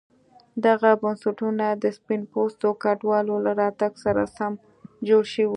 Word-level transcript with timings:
دغه 0.65 0.89
بنسټونه 1.01 1.65
د 1.83 1.85
سپین 1.97 2.21
پوستو 2.31 2.69
کډوالو 2.83 3.35
له 3.45 3.51
راتګ 3.61 3.91
سره 4.03 4.21
سم 4.37 4.53
جوړ 5.07 5.23
شوي 5.33 5.45
وو. 5.47 5.49